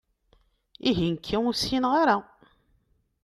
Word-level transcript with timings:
Ihi 0.89 1.07
nekki 1.13 1.37
ur 1.47 1.55
ssineɣ 1.55 1.93
ara? 2.01 2.17